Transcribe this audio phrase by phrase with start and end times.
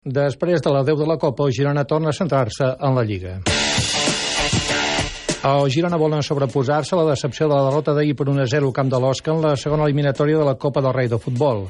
[0.00, 3.34] Després de la 10 de la Copa, el Girona torna a centrar-se en la Lliga.
[5.44, 8.88] El Girona volen sobreposar-se a la decepció de la derrota d'ahir per 1-0 al camp
[8.88, 11.66] de l'Osca en la segona eliminatòria de la Copa del Rei de Futbol.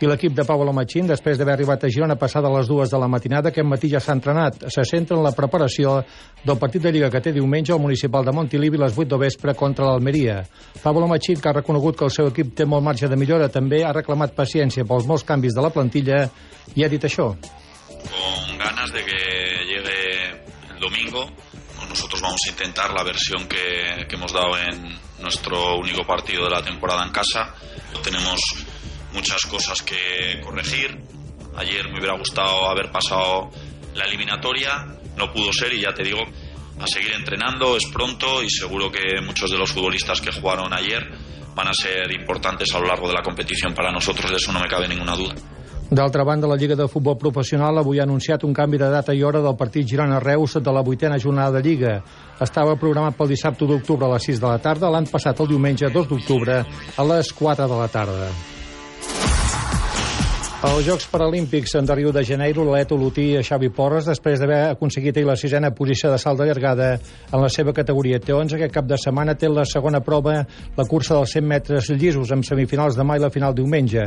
[0.00, 3.06] I l'equip de Pablo Machín, després d'haver arribat a Girona passada les dues de la
[3.06, 4.64] matinada, aquest matí ja s'ha entrenat.
[4.72, 5.98] Se centra en la preparació
[6.40, 9.18] del partit de Lliga que té diumenge al municipal de Montilivi a les 8 de
[9.26, 10.38] vespre contra l'Almeria.
[10.82, 13.84] Pablo Machín, que ha reconegut que el seu equip té molt marge de millora, també
[13.84, 16.22] ha reclamat paciència pels molts canvis de la plantilla
[16.74, 17.34] i ha dit això.
[18.94, 20.30] De que llegue
[20.70, 21.30] el domingo.
[21.88, 26.50] Nosotros vamos a intentar la versión que, que hemos dado en nuestro único partido de
[26.50, 27.54] la temporada en casa.
[28.02, 28.40] Tenemos
[29.12, 30.98] muchas cosas que corregir.
[31.56, 33.50] Ayer me hubiera gustado haber pasado
[33.94, 36.20] la eliminatoria, no pudo ser y ya te digo,
[36.80, 41.08] a seguir entrenando, es pronto y seguro que muchos de los futbolistas que jugaron ayer
[41.54, 44.60] van a ser importantes a lo largo de la competición para nosotros, de eso no
[44.60, 45.34] me cabe ninguna duda.
[45.90, 49.22] D'altra banda, la Lliga de Futbol Professional avui ha anunciat un canvi de data i
[49.22, 51.98] hora del partit Girona-Reus de la vuitena jornada de Lliga.
[52.40, 55.92] Estava programat pel dissabte d'octubre a les 6 de la tarda, l'han passat el diumenge
[55.92, 58.32] 2 d'octubre a les 4 de la tarda.
[60.64, 65.18] Els Jocs Paralímpics de Rio de Janeiro, l'Alet Olotí i Xavi Porres, després d'haver aconseguit
[65.20, 68.96] la sisena posició de salt de llargada en la seva categoria T11, aquest cap de
[68.96, 70.38] setmana té la segona prova,
[70.78, 74.06] la cursa dels 100 metres llisos, amb semifinals demà i la final diumenge.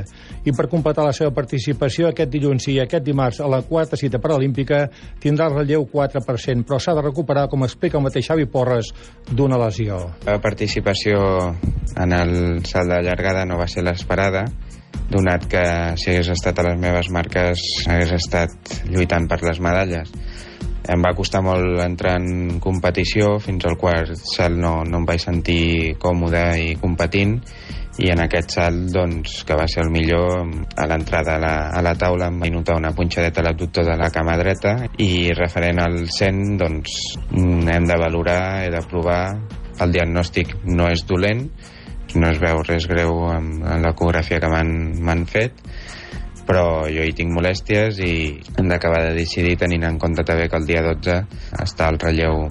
[0.49, 4.17] I per completar la seva participació, aquest dilluns i aquest dimarts a la quarta cita
[4.23, 4.88] paralímpica
[5.21, 8.89] tindrà el relleu 4%, però s'ha de recuperar, com explica el mateix Xavi Porres,
[9.30, 10.02] d'una lesió.
[10.25, 11.21] La participació
[11.94, 14.47] en el salt de llargada no va ser l'esperada,
[15.12, 15.64] donat que
[16.00, 20.12] si hagués estat a les meves marques hagués estat lluitant per les medalles.
[20.88, 25.20] Em va costar molt entrar en competició, fins al quart salt no, no em vaig
[25.20, 27.42] sentir còmode i competint,
[27.98, 30.45] i en aquest salt, doncs, que va ser el millor,
[30.78, 33.95] a l'entrada a, la, a la taula em vaig notar una punxadeta a l'abductor de
[34.00, 37.00] la cama dreta i referent al 100, doncs,
[37.34, 39.23] hem de valorar, he de provar,
[39.84, 41.48] el diagnòstic no és dolent,
[42.17, 45.64] no es veu res greu en, en l'ecografia que m'han fet
[46.48, 48.14] però jo hi tinc molèsties i
[48.55, 51.17] hem d'acabar de decidir tenint en compte també que el dia 12
[51.64, 52.48] està al relleu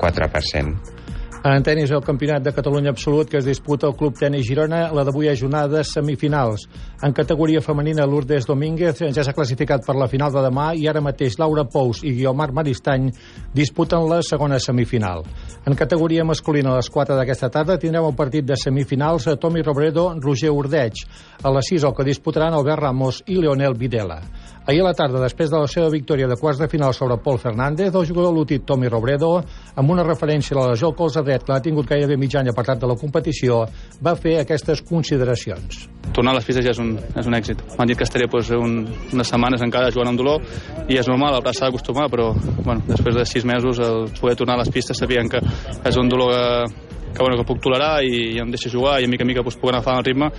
[0.00, 0.99] 4%.
[1.42, 5.06] En tenis, el Campionat de Catalunya Absolut que es disputa al Club Tenis Girona, la
[5.08, 6.66] d'avui a jornades semifinals.
[7.00, 11.00] En categoria femenina, Lourdes Domínguez ja s'ha classificat per la final de demà i ara
[11.00, 13.08] mateix Laura Pous i Guiomar Maristany
[13.56, 15.24] disputen la segona semifinal.
[15.64, 19.64] En categoria masculina, a les 4 d'aquesta tarda, tindrem el partit de semifinals a Tomi
[19.64, 21.06] Robredo, Roger Urdeig.
[21.40, 24.20] A les 6 el que disputaran Albert Ramos i Leonel Videla.
[24.66, 27.40] Ahir a la tarda, després de la seva victòria de quarts de final sobre Pol
[27.40, 29.40] Fernández, el jugador lutit Tomi Robredo,
[29.80, 32.90] amb una referència a la colze dret que l'ha tingut gairebé mig any apartat de
[32.90, 33.64] la competició,
[34.04, 35.86] va fer aquestes consideracions.
[36.12, 37.62] Tornar a les pistes ja és un, és un èxit.
[37.78, 40.44] M'han dit que estaré pues, un, unes setmanes encara jugant amb dolor
[40.88, 42.32] i és normal, el braç s'ha d'acostumar, però
[42.64, 46.10] bueno, després de sis mesos el poder tornar a les pistes sabien que és un
[46.10, 49.24] dolor que, que, bueno, que puc tolerar i, i em deixa jugar i a mica
[49.24, 50.30] a mica pues, puc agafar el ritme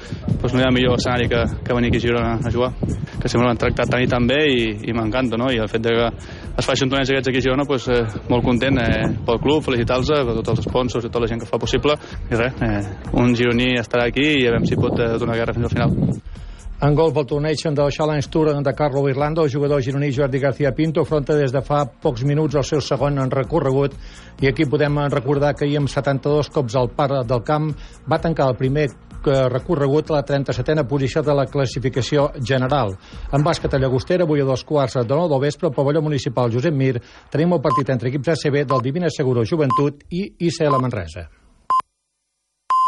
[0.41, 2.71] pues, no hi ha millor escenari que, que venir aquí a Girona a jugar
[3.21, 5.51] que sempre m'han tractat tan i tan bé i, i m'encanta no?
[5.51, 6.09] i el fet de que
[6.57, 9.63] es faci un torneig aquests aquí a Girona pues, eh, molt content eh, pel club,
[9.65, 11.95] felicitar-los per tots els sponsors i tota la gent que fa possible.
[12.29, 12.81] I res, eh,
[13.13, 15.95] un gironí estarà aquí i a veure si pot eh, donar guerra fins al final.
[16.81, 20.71] En golf, el torneig del Challenge Tour de Carlo Irlanda, el jugador gironí Jordi García
[20.73, 23.93] Pinto afronta des de fa pocs minuts el seu segon en recorregut.
[24.41, 27.69] I aquí podem recordar que ahir amb 72 cops al par del camp
[28.09, 28.87] va tancar el primer
[29.25, 32.95] recorregut a la 37a posició de la classificació general.
[33.33, 36.51] En bàsquet a Llagostera, avui a dos quarts de nou del vespre, al pavelló municipal
[36.53, 36.95] Josep Mir,
[37.33, 41.40] tenim el partit entre equips ACB del Divina Seguro Joventut i ICL Manresa.